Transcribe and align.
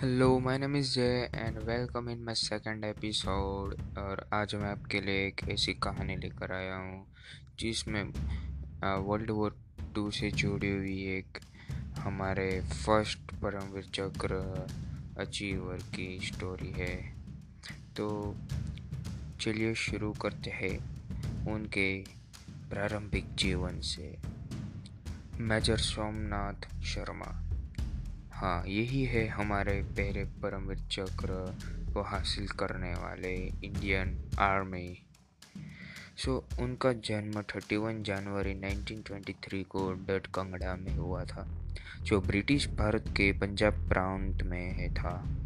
Hello 0.00 0.38
my 0.38 0.58
name 0.58 0.76
is 0.76 0.94
Jay 0.94 1.30
and 1.34 1.58
welcome 1.58 2.08
in 2.10 2.18
my 2.22 2.34
second 2.34 2.84
episode 2.84 3.74
और 3.98 4.28
आज 4.32 4.54
मैं 4.54 4.70
आपके 4.70 5.00
लिए 5.00 5.26
एक 5.26 5.40
ऐसी 5.48 5.74
कहानी 5.74 6.16
लेकर 6.16 6.52
आया 6.52 6.76
हूँ, 6.76 7.06
जिसमें 7.58 8.02
वर्ल्ड 8.98 9.30
वॉर 9.30 9.56
टू 9.94 10.10
से 10.10 10.30
जुड़ी 10.30 10.70
हुई 10.70 10.98
एक 11.06 11.38
हमारे 11.98 12.60
फ़र्स्ट 12.60 13.18
परमवीर 13.18 13.84
चक्र 13.84 14.34
अचीवर 15.18 15.76
की 15.76 16.20
स्टोरी 16.24 16.70
है। 16.72 17.14
तो 17.96 18.36
चलिए 19.40 19.74
शुरू 19.74 20.12
करते 20.12 20.50
हैं 20.50 20.78
उनके 21.52 22.02
प्रारंभिक 22.70 23.34
जीवन 23.34 23.80
से। 23.80 24.16
मेजर 25.40 25.76
सोमनाथ 25.76 26.82
शर्मा। 26.82 27.45
हाँ 28.36 28.64
यही 28.66 29.04
है 29.04 29.26
हमारे 29.26 29.82
पहले 29.82 30.24
परमवीर 30.24 30.78
चक्र 30.78 31.58
को 31.94 32.02
हासिल 32.02 32.48
करने 32.48 32.94
वाले 32.94 33.34
इंडियन 33.34 34.30
आर्मी 34.38 34.98
सो 36.18 36.44
so, 36.52 36.60
उनका 36.60 36.92
जन्म 36.92 37.42
31 37.42 38.02
जनवरी 38.02 38.54
1923 38.54 39.64
को 39.64 39.92
डट 39.92 40.26
कंगड़ा 40.26 40.76
में 40.76 40.96
हुआ 40.96 41.24
था 41.24 41.66
जो 42.02 42.20
ब्रिटिश 42.20 42.68
भारत 42.68 43.04
के 43.08 43.32
पंजाब 43.32 43.88
प्रांत 43.88 44.42
में 44.42 44.72
है 44.72 44.94
था। 44.94 45.36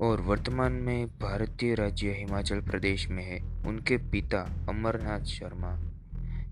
और 0.00 0.20
वर्तमान 0.20 0.72
में 0.72 1.06
भारतीय 1.06 1.74
राज्य 1.74 2.12
हिमाचल 2.12 2.60
प्रदेश 2.60 3.08
में 3.08 3.24
है। 3.24 3.66
उनके 3.66 3.96
पिता 3.96 4.66
अमरनाथ 4.68 5.20
शर्मा 5.20 5.80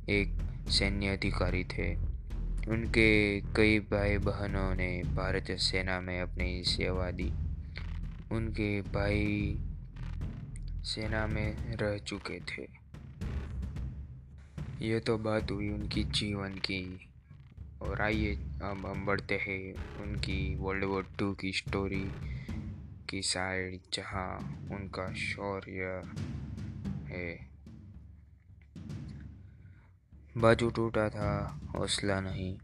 एक 0.09 0.39
सैन्य 0.69 1.07
अधिकारी 1.07 1.65
थे। 1.65 2.16
उनके 2.69 3.41
कई 3.41 3.79
भाई 3.79 4.19
बहनों 4.19 4.75
ने 4.75 5.03
भारतीय 5.03 5.57
सेना 5.57 6.01
में 6.01 6.21
अपनी 6.21 6.65
सेवा 6.65 7.11
दी। 7.11 7.33
उनके 8.33 8.81
भाई 8.81 9.59
सेना 10.85 11.27
में 11.27 11.57
रह 11.77 11.99
चुके 11.99 12.41
थे। 12.41 12.69
ये 14.87 15.01
तो 15.01 15.19
बात 15.19 15.51
हुई 15.51 15.69
उनकी 15.69 16.05
जीवन 16.05 16.53
की। 16.53 17.09
और 17.83 18.03
आइए, 18.03 18.35
अब 18.37 18.87
हम 18.87 19.07
बढ़ते 19.07 19.35
हैं 19.35 19.97
उनकी 20.03 20.55
वर्ल्ड 20.55 20.85
वॉर 20.85 21.11
टू 21.19 21.35
की 21.35 21.53
स्टोरी 21.53 22.11
की 23.11 23.23
साइड 23.23 23.81
जहाँ 23.95 24.37
उनका 24.73 25.13
शौर्य 25.13 26.03
है। 27.15 27.56
बाजू 30.37 30.71
टूटा 30.71 31.09
था, 31.09 31.61
हौसला 31.77 32.21
नहीं। 32.21 32.59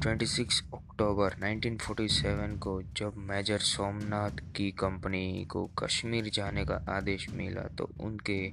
26 0.00 0.62
अक्टूबर 0.74 1.34
1947 1.34 2.58
को 2.58 2.82
जब 2.82 3.14
मेजर 3.16 3.58
सोमनाथ 3.58 4.30
की 4.30 4.70
कंपनी 4.70 5.44
को 5.44 5.66
कश्मीर 5.66 6.24
जाने 6.28 6.64
का 6.64 6.86
आदेश 6.88 7.30
मिला 7.30 7.62
तो 7.62 7.90
उनके 8.00 8.52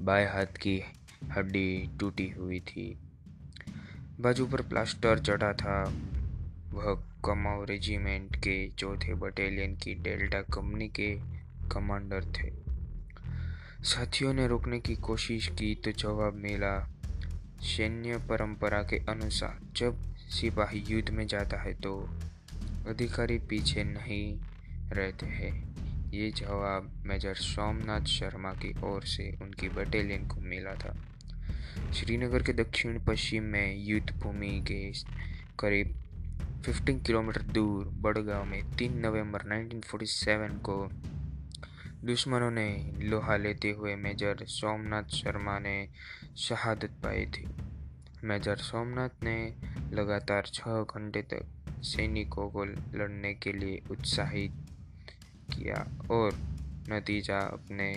बाएँ 0.00 0.26
हाथ 0.26 0.46
की 0.46 0.82
हड्डी 1.24 1.90
टूटी 2.00 2.30
हुई 2.30 2.60
थी। 2.60 2.98
बाजू 4.20 4.46
पर 4.46 4.62
प्लास्टर 4.62 5.18
चढ़ा 5.18 5.52
था। 5.52 5.92
वह 6.70 6.94
कमाऊ 7.24 7.64
रेजिमेंट 7.64 8.36
के 8.36 8.68
चौथे 8.68 9.14
बटालियन 9.14 9.76
की 9.76 9.94
डेल्टा 9.94 10.42
कंपनी 10.42 10.88
के 10.88 11.14
कमांडर 11.68 12.24
थे। 12.24 12.52
साथियों 13.84 14.34
ने 14.34 14.48
रोकने 14.48 14.80
की 14.80 14.96
कोशिश 14.96 15.48
की 15.48 15.74
तो 15.74 15.92
जवाब 15.92 16.34
मिला 16.34 16.88
सैन्य 17.62 18.16
परंपरा 18.16 18.82
के 18.82 18.96
अनुसार 19.08 19.58
जब 19.76 20.02
सिपाही 20.16 20.84
युद्ध 20.88 21.10
में 21.10 21.26
जाता 21.26 21.62
है 21.62 21.74
तो 21.74 22.10
अधिकारी 22.88 23.38
पीछे 23.38 23.84
नहीं 23.84 24.38
रहते 24.92 25.26
हैं। 25.26 25.52
ये 26.10 26.30
जवाब 26.30 27.02
मेजर 27.06 27.34
सोमनाथ 27.34 28.00
शर्मा 28.00 28.52
की 28.52 28.74
ओर 28.84 29.02
से 29.02 29.30
उनकी 29.42 29.68
बटालियन 29.68 30.28
को 30.28 30.40
मिला 30.40 30.74
था। 30.74 30.96
श्रीनगर 31.92 32.42
के 32.42 32.52
दक्षिण 32.52 33.04
पश्चिम 33.04 33.42
में 33.42 33.76
युद्ध 33.76 34.10
भूमि 34.10 34.64
के 34.70 34.92
करीब 35.58 35.94
15 36.68 37.02
किलोमीटर 37.06 37.42
दूर 37.42 37.84
बड़गांव 37.84 38.44
में 38.44 38.62
3 38.76 38.90
नवंबर 38.90 39.40
1947 39.40 40.58
को 40.58 40.90
दुश्मनों 42.04 42.50
ने 42.50 42.92
लोहा 42.98 43.36
लेते 43.36 43.70
हुए 43.70 43.94
मेजर 43.94 44.36
सोमनाथ 44.44 45.02
शर्मा 45.02 45.58
ने 45.58 45.88
शहादत 46.36 46.90
पाई 47.04 47.26
थी। 47.26 47.46
मेजर 48.24 48.56
सोमनाथ 48.56 49.22
ने 49.22 49.54
लगातार 49.92 50.42
छः 50.46 50.82
घंटे 50.82 51.22
तक 51.22 51.46
सैनिकों 51.82 52.50
को 52.50 52.64
लड़ने 52.64 53.34
के 53.34 53.52
लिए 53.52 53.82
उत्साहित 53.90 54.52
किया 55.54 55.86
और 56.10 56.38
नतीजा 56.90 57.38
अपने 57.38 57.92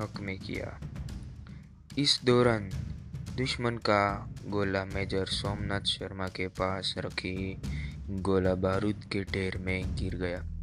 हक 0.00 0.20
में 0.20 0.38
किया। 0.38 0.80
इस 1.98 2.20
दौरान 2.24 2.70
दुश्मन 3.36 3.76
का 3.76 4.30
गोला 4.46 4.84
मेजर 4.84 5.26
सोमनाथ 5.26 5.80
शर्मा 5.80 6.28
के 6.28 6.48
पास 6.48 6.94
रखी 6.98 7.62
गोला 8.10 8.54
बारूद 8.54 9.04
के 9.12 9.24
ढेर 9.24 9.58
में 9.58 9.96
गिर 9.96 10.14
गया। 10.14 10.53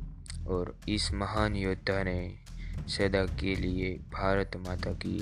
और 0.51 0.75
इस 0.89 1.11
महान 1.13 1.55
योद्धा 1.55 2.03
ने 2.03 2.19
सदा 2.87 3.25
के 3.39 3.55
लिए 3.55 3.93
भारत 4.13 4.51
माता 4.67 4.93
की 4.93 5.17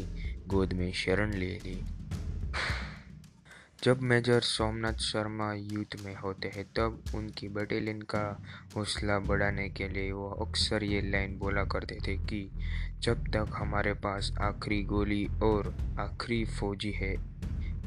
गोद 0.47 0.73
में 0.73 0.91
शरण 0.93 1.33
ले 1.33 1.53
ली। 1.65 1.81
जब 3.83 4.01
मेजर 4.01 4.41
सोमनाथ 4.41 4.93
शर्मा 4.93 5.53
युद्ध 5.53 5.99
में 6.05 6.15
होते 6.15 6.47
हैं, 6.47 6.65
तब 6.75 7.03
उनकी 7.15 7.47
बटालियन 7.47 8.01
का 8.01 8.23
हौसला 8.75 9.19
बढ़ाने 9.19 9.69
के 9.69 9.87
लिए 9.87 10.11
वो 10.11 10.29
अक्सर 10.29 10.83
ये 10.83 11.01
लाइन 11.01 11.37
बोला 11.39 11.63
करते 11.63 11.97
थे 12.07 12.17
कि 12.17 12.49
जब 12.99 13.23
तक 13.27 13.53
हमारे 13.53 13.93
पास 13.93 14.31
आखिरी 14.41 14.81
गोली 14.83 15.25
और 15.43 15.75
आखिरी 15.99 16.43
फौजी 16.45 16.91
है, 16.91 17.13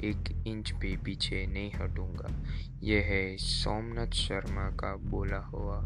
एक 0.05 0.45
इंच 0.47 0.73
भी 0.73 0.97
पीछे 0.97 1.47
नहीं 1.47 1.73
हटूँगा। 1.73 2.31
यह 2.83 3.01
है 3.01 3.37
सोमनाथ 3.37 4.15
शर्मा 4.15 4.71
का 4.71 4.97
बोला 4.97 5.39
हुआ 5.39 5.81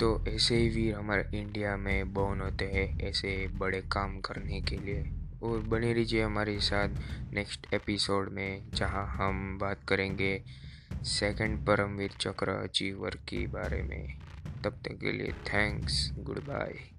तो 0.00 0.24
ऐसे 0.28 0.56
ही 0.56 0.68
वीर 0.68 0.94
हमारे 0.94 1.38
इंडिया 1.40 1.76
में 1.76 2.14
बॉर्न 2.14 2.40
होते 2.40 2.64
हैं, 2.64 3.00
ऐसे 3.00 3.48
बड़े 3.48 3.80
काम 3.80 4.20
करने 4.20 4.60
के 4.60 4.76
लिए। 4.76 5.12
और 5.42 5.58
बने 5.58 5.92
रहिए 5.92 6.22
हमारे 6.22 6.60
साथ 6.60 6.88
नेक्स्ट 7.32 7.74
एपिसोड 7.74 8.32
में, 8.32 8.62
जहाँ 8.74 9.06
हम 9.06 9.58
बात 9.58 9.80
करेंगे 9.88 10.42
सेकंड 11.02 11.66
परमवीर 11.66 12.10
चक्र 12.20 12.48
अचीवर 12.48 13.10
के 13.10 13.46
बारे 13.46 13.82
में। 13.82 14.18
तब 14.64 14.70
तक 14.70 14.98
के 15.00 15.12
लिए 15.12 15.32
थैंक्स 15.32 16.12
गुड 16.18 16.38
बाय 16.38 16.93